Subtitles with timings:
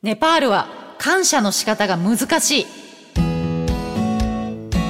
[0.00, 0.68] ネパールは
[0.98, 2.66] 感謝の仕方が難しい。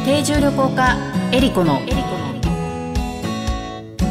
[0.05, 0.99] 定住旅行家
[1.33, 1.81] エリコの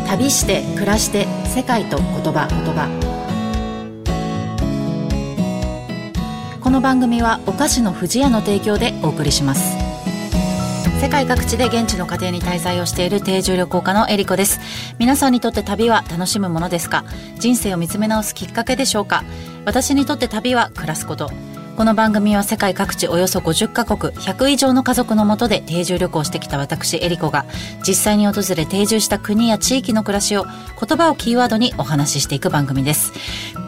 [0.08, 2.48] 旅して暮らして世界と言葉。
[2.50, 2.90] 言葉
[6.64, 9.78] この番組はお菓子の不二家の提供でお送りします。
[11.00, 14.60] 世界各地で現地の家庭に滞在をしている定住旅行家のエリコです。
[14.98, 17.04] 皆さんにとって旅は楽しむものですか？
[17.38, 19.24] 人生を見つめ直すきっかけでしょうか？
[19.68, 21.30] 私にとって旅は暮らすこと。
[21.76, 27.46] この番組は世界各地およそ50カ国100以上の家族のもとで定住旅行してきた私エリコが
[27.86, 33.12] 実際に訪れ定住した国や地域の暮らしを言葉をキーワードにお話ししていく番組です。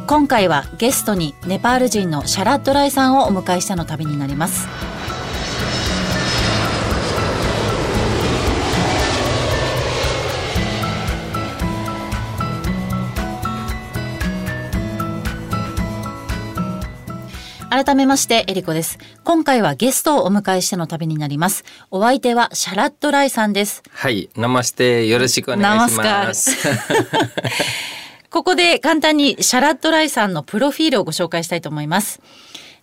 [0.08, 4.70] 今回はゲストにネパール人のシャラッドライさんをお迎えしての旅になります。
[17.70, 18.98] 改めましてエリコです。
[19.24, 21.64] 今回はゲストをお迎えしての旅になります。
[21.92, 23.84] お相手はシャラッドライさんです。
[23.92, 26.58] はいナマステよろしくお願いします。
[28.32, 32.22] ここで簡単にシャラッドライさんのプロフィールをご紹介したいと思います。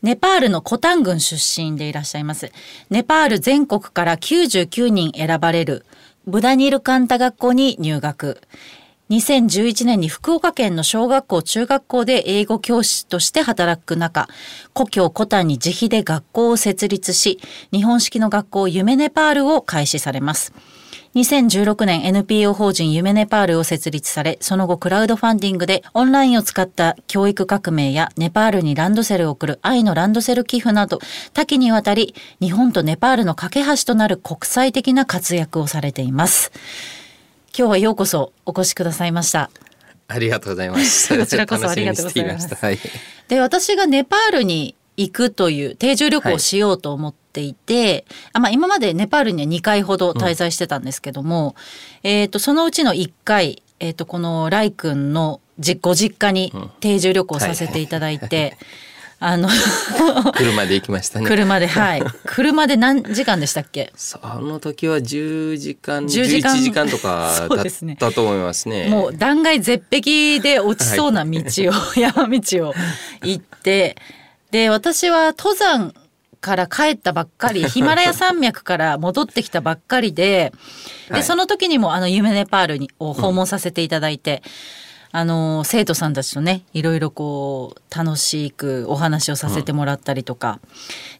[0.02, 2.52] ネパールのコタン郡出身でいらっしゃいます。
[2.88, 5.84] ネパール全国から99人選ばれる
[6.28, 8.40] ブダニルカンタ学校に入学
[9.10, 14.26] 2011年に福岡県の小学校中学校で英語教師として働く中
[14.72, 17.38] 故郷コタンに自費で学校を設立し
[17.72, 20.52] 日本式の学校夢ネパールを開始されます
[21.14, 30.98] 2016年 NPO 法人夢ネパールを設立され、その後クラウドファンディングでオンラインを使った教育革命やネパールにランドセルを送る愛のランドセル寄付など
[31.32, 36.52] 多岐にわたり日本とネパールの架け橋となる国際的な活躍をされています。
[37.58, 39.50] 今日はようこそお越しくださいました。
[40.08, 41.08] ありがとうございます。
[41.18, 42.54] こちらこそありがとうございます。
[42.54, 42.78] はい、
[43.28, 48.04] で私がネパールに行くという定住旅行をしようと思っていて、はい、
[48.34, 51.56] あまあ、今までネパールには2回ほど滞在してたんですけども、
[52.04, 55.40] うん、えーと、そのうちの1回、えーと、このライ君の
[55.80, 58.58] ご実家に定住旅行させていただいて、
[59.18, 59.48] あの
[60.34, 61.26] 車で行きましたね。
[61.26, 62.02] 車で、はい。
[62.26, 63.90] 車で何時間でしたっけ？
[63.96, 68.88] その時は10時間、10時間11時間とか だったと思いますね。
[68.88, 72.74] もう断崖絶壁で落ちそうな道を、はい、山道を
[73.22, 73.96] 行って、
[74.50, 75.94] で、私は登山
[76.42, 80.52] から帰ったばっかり、ヒマラヤ山脈から戻ってきたばっかりで、
[81.10, 84.85] で、その時にもあの、夢ネパールにを訪問させていただいて、うん
[85.18, 90.70] あの生徒さんたちとねいろいろこう楽しくお話をさせてもらったりとか、うん、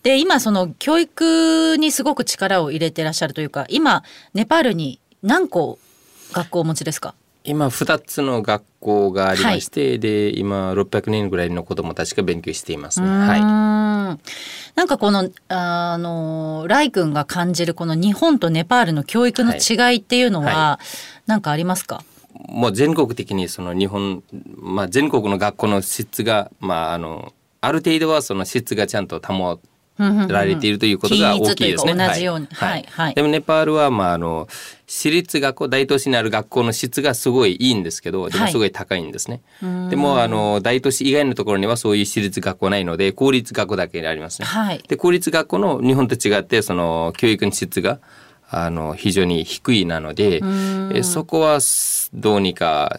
[0.02, 4.04] で今その教育にすごく力を入れてらっしゃるというか今
[4.34, 5.78] ネパールに何校
[6.32, 7.14] 学校をお持ちですか？
[7.44, 13.08] 今2つの学校がありまして、はい、で今600人ぐらいの子どもたちが勉強していますね。
[13.08, 20.80] はい、なんかこのあのライ君が感じるこの日本とネパールの教育の違いっていうのは
[21.26, 22.04] 何かありますか、はい
[22.48, 24.22] もう全国的にその日本、
[24.56, 29.60] まあ、全国の学校の質が、まあ、あのある程度はその質がちゃんと保
[29.98, 31.94] られているということが大きいですね。
[31.94, 34.46] 同じように、はい、はい、でもネパールはまああの
[34.86, 39.40] 私立学校大都市にある学校の質がすごいいいんですけどでもすごい高いんですね。
[39.60, 44.46] はい、でもあの大都市以外のところにはそういう私立学校ないので公立学校だけにありますね。
[44.46, 47.98] はい、で公立学校の日本と違ってその教育の質が
[48.48, 50.40] あの非常に低いなので
[50.94, 51.58] えそこは
[52.14, 52.98] どうにか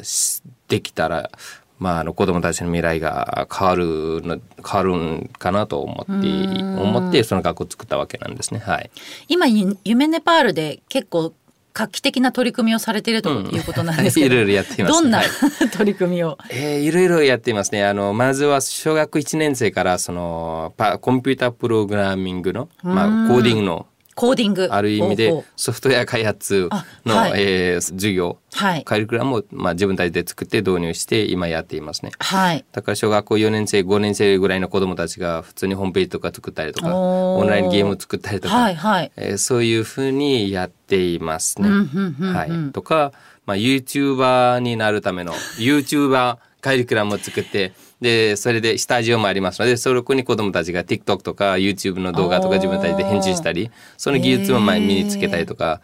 [0.67, 1.31] できたら
[1.79, 8.59] まあ、あの子供たちの未来が変わるの変わるんかなと思って思ってその学校を作ったわけなんですね。
[8.59, 8.89] はい、
[9.27, 11.33] 今夢ネパールで結構
[11.75, 15.27] 画期的な取り組みをされているということなんですけど、うん、いろいろやっています、どんな、はい、
[15.69, 17.85] 取り組みを、えー、いろいろやっていますね。
[17.85, 23.85] あのまずは小学1年生からそのパコンピュータープログラミングの、まあ、コーディングの
[24.17, 24.67] コーディング。
[24.71, 26.69] ある意味でソフトウェア開発
[27.05, 39.11] の、はい、えー、授業、はい、カリキュラムを、まあ、自分たちで作って導入して今やっていますね、はい、だから小学校4年生5年生ぐらいの子どもたちが普通にホームページとか作ったりとかオンラインゲームを作ったりとか、はいはい。
[39.17, 41.69] えー、そういうふうにやっていますね。
[41.69, 43.13] はい、とか、
[43.45, 55.81] まあ、YouTuber になるための YouTuber カリキュラムを作ってでそれでスタジオもありますのでそこに子どもたちが TikTok とか YouTube の動画とか自分たちで編集したりその技術を身につけたりとか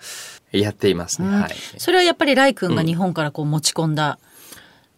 [0.51, 4.19] やっていますね、はい、それはやっぱりライ君が日本からこう持ち込んだ、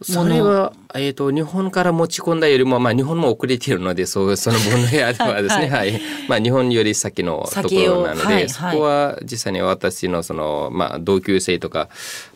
[0.01, 11.87] それは、えーと、日本から持ち込んだよりも、まあ、日本も遅れているのでそうその分野ではですね、 はい、はい、まあ、日本より先のところなので、はい、そこは実際に私のその、まあ、同級生とか、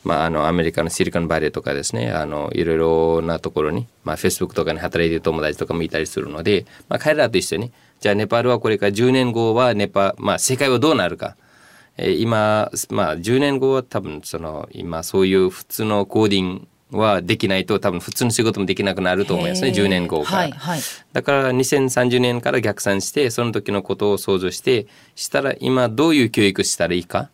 [0.06, 2.12] まあ、あのアメリカのシリコンバレーとかですね。
[2.12, 11.36] あのいろいろなところに、まあ、フェイスブックとかに働いている友達とかもいたりするので、まあ、彼らと一緒にじゃあネパールはこれから10年後はネパ、まあ、世界はどうなるか。
[11.98, 20.80] え今、まあ、10年後は多分その今そういう普通のコーディングはできないと多分普通の仕事もできなくなると思いますね10年後から、はいはい、
[21.14, 27.30] だから2030年から逆算してその時のことを想像してしたら今どういう教育したらいいか？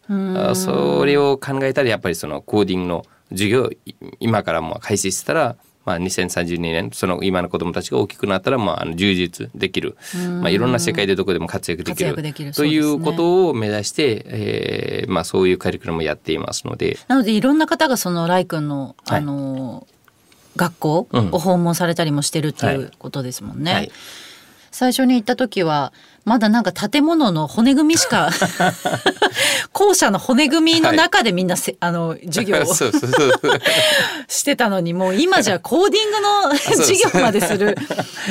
[0.55, 3.69] それを考えたらやっぱりそのコーディングの授業
[4.19, 5.55] 今からも開始したら
[5.85, 9.95] まあ、2032年その今の子どもたちが大きくなったら、まあ、あの充実できる、
[10.41, 12.15] まあ、いろんな世界でどこでも活躍できる。
[12.53, 16.97] ということを目指して、ねえーまあ、そういうカリキュラムをやっていますので。
[17.07, 19.85] なのでいろんな方がそのライ君の、あの、はい、
[20.55, 23.71] 学校を訪問されたりもしてるっていうことですもんね。
[23.71, 23.91] はいはい。
[24.71, 25.93] 最初に行った時は
[26.25, 28.31] まだなんか建物の骨組みしか
[29.71, 32.65] 校舎の骨組みの中でみんなせ、はい、あの授業を
[34.27, 37.77] してたのにもう今じゃコーディングの 授業までする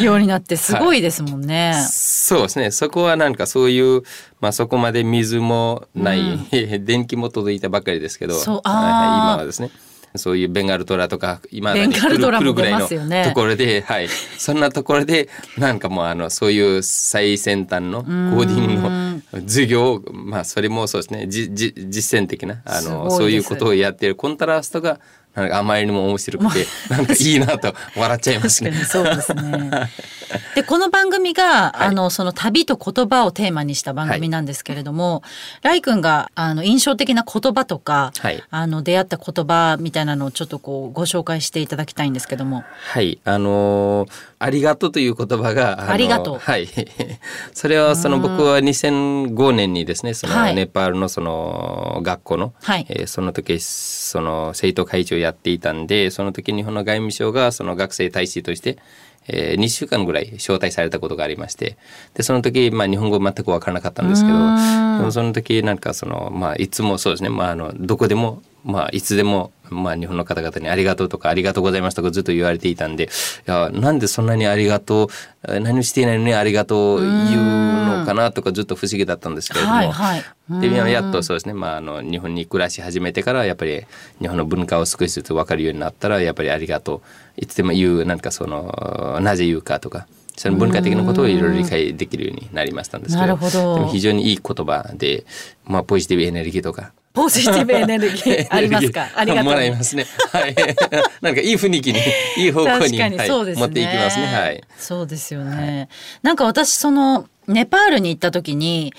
[0.00, 1.73] ようになってすごいですもんね。
[1.73, 2.70] はい、そうですね。
[2.73, 4.02] そこはなんかそういう
[4.40, 9.70] まあそこまで水もない、うん、電気も届いたばかりですけど、今はですね。
[10.16, 13.25] そういうベンガルトラとか今ベンガルトラも出ますよね。
[13.26, 15.28] ところで、はい、そんなところで
[15.58, 21.26] なんかもうあのそういう最先端のコーディングの授業まあそれもそうですね。
[21.26, 25.00] じじ実践的なあのそういうことをやっているコントラストが
[25.35, 28.73] なんかあまりにも面白くて、なんかいいなと笑っちゃいますね。
[28.73, 29.91] そうですね。
[30.55, 35.23] で、 この番組が、はい、あの、その旅と言葉をテーマにした番組なんですけれども、はい、
[35.63, 42.63] ライ君が、あの、印象的な言葉とか、はい、あの、出会った言葉みたいなのをちょっとこう、ご紹介していただきたいんですけども。
[42.93, 46.39] はい、あのー、ありがとうという言葉が、ありがとう。
[46.39, 46.69] はい。
[47.53, 58.79] それは、その僕は2005年にですね、その、ネパールのその、学校の、はい、えー、その時、その、生徒会長やっていたんでその時日本の外務省がその学生大使として、
[59.26, 61.76] えー、2週間ぐらい招待されたことがありまして
[62.15, 73.08] でその時、まあ、日本語全く分からなかったんですけどその時なんかその、まあ、いつもそうですね、まあ、あのどこでもまあ、いつでも、まあ、日本の方々にありがとうとか、ありがとうございますとかずっと言われていたんで、い
[73.44, 75.11] や、なんでそんなにありがと
[75.46, 80.25] う、何もしていないのにありがとう言うのかなとかずっと不思議だったんですけれども、はいはい、
[80.61, 83.84] で、やっとそうですね、まあ、あの、日本に暮らし始めてから、やっぱり
[84.20, 87.02] 日本の文化を少しずつ分かるようになったら、やっぱりありがと
[87.38, 90.06] う、いつでも言う、なんかその、なぜ言うかとか、
[90.37, 93.87] その文化的なことをいろいろ理解できるようになりましたんですけど、ど。
[93.87, 95.25] 非常にいい言葉で、
[95.64, 99.08] まあ、ポジティブエネルギーとか、ポジティブエネルギー ありますか？
[99.14, 99.44] ありがとう。
[99.44, 100.05] もらいますね。
[100.32, 100.55] はい。
[101.22, 102.00] なんかいい雰囲気に、
[102.37, 104.26] いい方向に、はい、持っていきますね。
[104.26, 104.64] はい。
[104.76, 105.56] そうですよね。
[105.56, 105.88] はい、
[106.22, 108.93] なんか私そのネパールに行った時に。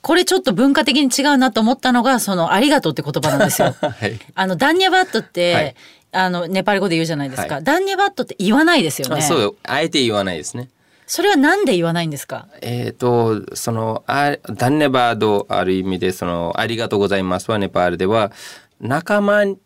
[0.00, 3.74] これちょっと文化的に違うなと思ったのがそのありがとうって言葉なんですよ。
[3.82, 5.74] はい、あのダンニャバットって、はい、
[6.12, 7.56] あのネパール語で言うじゃないですか。
[7.56, 9.20] はい、ダンニャバットって言わないですよね。
[9.20, 10.68] そうあえて言わないですね。
[11.08, 12.48] それはなんで言わないんですか？
[12.60, 18.30] えっ、ー、と、その、あダンネバードある意味で、その、ありがとうございますはネパールでは、
[18.78, 19.56] 仲間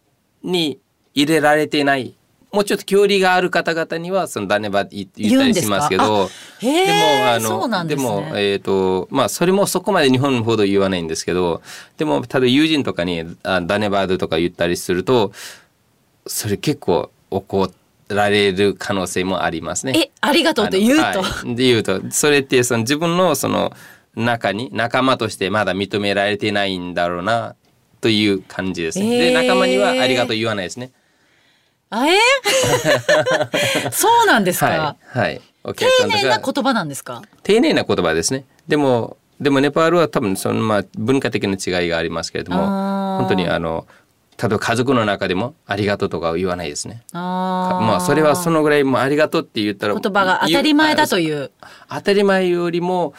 [0.44, 0.78] に
[1.14, 2.14] 入れられてない、
[2.52, 6.30] もうちょっと距離がある方々には、そのダンネバー言ったりしますけど、
[6.60, 11.60] でも、あの、でね、でも、えっ、ー、と、まあ、それもそこまで日本ほど言わないんですけど、
[11.96, 15.32] でも、ただ友人とかにあダネバードとか言ったりすると、
[16.24, 17.81] それ結構怒って、
[18.14, 19.92] られる可能性もありますね。
[19.96, 21.22] え、ありがとうと言うと？
[21.22, 23.72] はい、で言うと、それってその自分のその
[24.14, 27.54] 中に仲間としてまだ認められてないんだろうな
[28.00, 29.06] という感じです、ね。
[29.06, 30.92] えー、で仲間にはありがとう言わないですね。
[31.90, 32.16] あえ
[33.92, 34.96] そうなんですか？
[35.06, 35.40] はい。
[35.64, 37.22] はい、丁寧な言葉なんですか？
[37.42, 38.44] 丁寧な言葉ですね。
[38.68, 43.86] でもでもネパールは多分そのまあ文化的な違いがありますけれども、本当にあの。
[44.42, 47.04] 例えば家族の中でもありがとうとかは言わないですね。
[47.12, 51.52] あまあそれはそのぐらいもありがとうって言ったら言葉が当たり前だという。
[51.88, 53.14] 当たり前よりも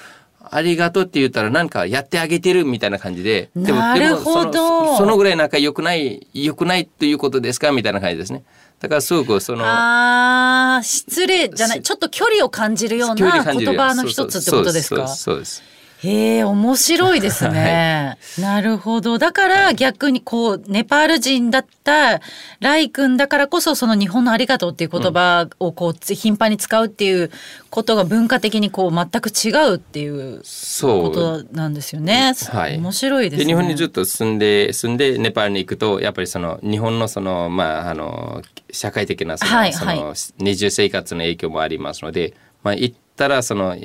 [0.51, 3.49] ありがとうって言ったらなんかやってあげてるみたいな感じで。
[3.55, 8.43] でもでもそのそのぐらい仲良くない良くないということですかみたいな感じですね。
[8.81, 11.81] だからすごくそのあ失礼じゃない。
[11.81, 15.07] ちょっと距離を感じるような言葉の一つってことですか？
[15.07, 15.63] そうです
[16.03, 19.17] へえ面白いですね、 はい、なるほど。
[19.17, 22.19] だから逆にこうネパール人だった
[22.59, 27.31] ライ君だからこそその日本のありがとうっていう言葉をこう頻繁に使うっていう
[27.69, 30.41] ことが文化的にこう全く違うっていう
[30.81, 32.33] ことなんですよね。
[32.49, 38.41] はい、面白いです、ね、日本にずっと住んで住んでネパールに行くとやっぱりその日本のそのまああの
[38.71, 42.33] 社会的なそのはい、その二重生活の影響もありますので、
[42.63, 43.75] まあ行ったらその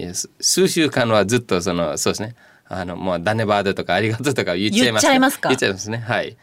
[0.41, 2.35] 数週間はずっとそのそうですね。
[2.67, 5.49] あのもうダネバードとかありがとうとか言っちゃいます、ね、言っちゃいますか？
[5.49, 5.99] 言っちゃいますね。
[5.99, 6.37] はい。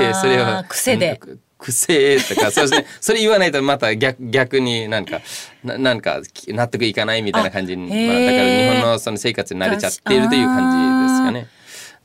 [0.00, 1.20] でそれは癖で。
[1.58, 2.86] 癖とかそうですね。
[3.00, 5.20] それ言わないとまた逆逆になんか
[5.62, 11.46] ななんか納得いかないみたいな感じに、まあ、だから日本のその生活に慣れちゃっているという感じですかね。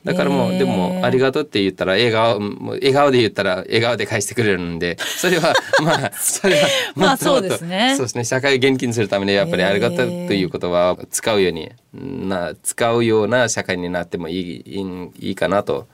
[0.04, 2.40] だからもうでも「ありがとう」って言ったら笑顔
[2.70, 7.94] 笑顔で言ったら笑顔で返してくれるんでそれは まあそれはまあそうですね。
[7.96, 8.24] そうですね。
[8.24, 9.96] 社会を元気にするためにやっぱり「ありがとう」
[10.28, 15.86] という言葉を使うようにな使うような社会になってもいいいいいいかなと。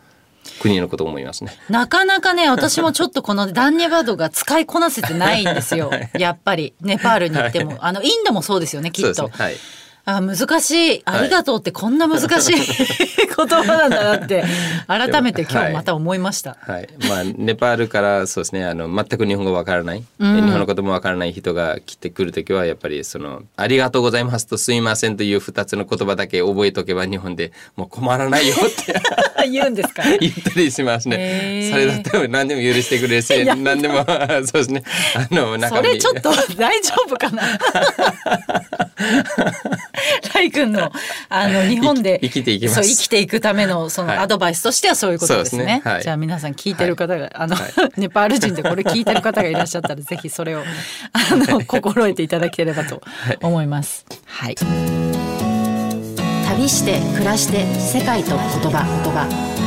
[0.61, 1.52] 国のこと思いますね。
[1.68, 5.90] なかなかね、私もちょっとこのダンニェバードが使いこなせてないんですよ。
[6.18, 6.75] やっぱり。
[6.80, 9.25] ネパールに行っても、 あのインドもそうですよね、きっと。
[9.25, 9.30] ね。
[9.32, 9.56] はい、
[10.06, 11.02] あ難しい。
[11.06, 12.66] ありがとうってこんな難しい、はい、
[13.49, 14.44] 言葉なんだなって
[14.87, 16.58] 改めて今日また思いました。
[16.61, 28.94] はい、はい、まあネパールからそうですねあの全く日本語わからない、うん、日本のこともわからない人が来てくる時はやっぱりそのありがとうございますとすいませんという二つの言葉だけ覚えとけば日本でもう困らないよって
[29.50, 30.02] 言うんですか？
[30.20, 31.68] 言ったりしますね。
[31.70, 34.82] それだったら何でも許してくれるし何でもそうですね。
[35.14, 37.42] あのそれちょっと大丈夫かな？
[40.34, 40.92] ライ君の
[41.28, 42.82] あの日本で生きていきます。
[42.82, 45.64] 生きていくためのそのアドバイスとしてはそういうことですね。
[45.64, 45.92] はいすね。
[45.92, 47.56] はい、じゃあ皆さん聞いてる方が、あの、
[47.96, 50.62] ネパール人でこれ聞いてる方がいらっしゃったらぜひそれを
[51.12, 53.02] あの心得ていただければと
[53.42, 54.04] 思います。
[54.26, 54.54] はい。
[56.46, 59.63] 旅して暮らして世界と言葉言葉。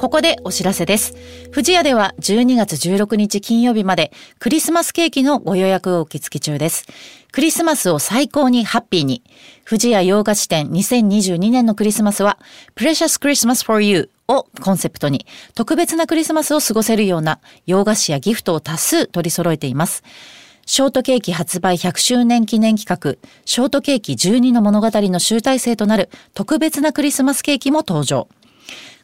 [0.00, 1.14] ここでお知らせです。
[1.52, 6.86] 富士屋では12月16日金曜日までクリスマスケーキのご予約を受付中です。
[7.32, 9.22] クリスマスを最高にハッピーに。
[9.68, 12.38] 富士屋洋菓子店2022年のクリスマスは
[12.76, 20.02] Precious Christmas for You をコンセプトに特別なクリスマスを過ごせるような洋菓子やギフトを多数取り揃えています。
[20.64, 28.28] ショートケーキ発売100周年記念企画、ショートケーキ12の物語の集大成となる特別なクリスマスケーキも登場。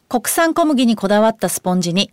[0.08, 2.10] 国産小麦にこだわったスポンジに、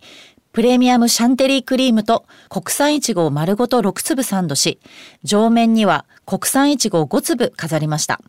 [0.52, 4.78] プレミアムシャンテリークリームと国産いちごを丸ごと6粒サンドし、
[5.22, 8.20] 上面には国産いちごを5粒飾りました。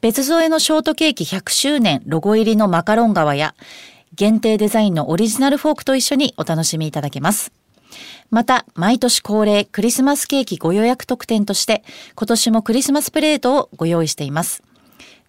[0.00, 3.54] 別添えのショートケーキ100周年ロゴ入りのマカロン側や、
[4.14, 7.52] 限定デザインのオリジナルフォークと一緒にお楽しみいただけます。
[8.30, 11.82] また、毎年恒例クリスマスケーキご予約特典として、
[12.14, 14.62] 今年もクリスマスプレートをご用意しています。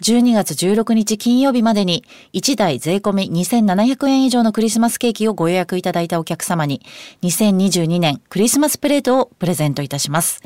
[0.01, 6.81] 12月16日金曜日までに1台税込み2700円以上のクリスマスケーキをご予約いただいたお客様に
[7.21, 10.41] 2022年クリスマスプレートをプレゼントいたします。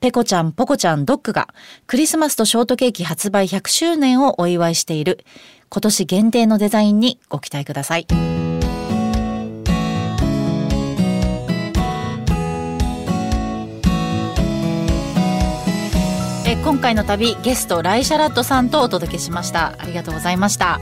[0.00, 1.48] ペコちゃん、ポコちゃん、ドッグが
[1.86, 5.24] クリスマスとショートケーキ発売100周年をお祝いしている
[5.68, 8.06] 今年限定のデザインにご期待ください。
[16.76, 19.72] 今回の旅ゲストライシャラッドさんとお届けしました。
[19.78, 20.78] ありがとうございました。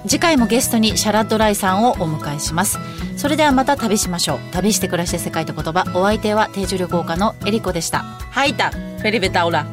[0.06, 2.78] 次回もゲストにシャラッドライさんをお迎えします。
[3.16, 4.40] それではまた旅しましょう。
[4.52, 5.86] 旅して暮らして世界と言葉。
[5.96, 8.00] お相手は定住旅行家のエリコでした。
[8.32, 9.66] ल त फेरि भेटौंला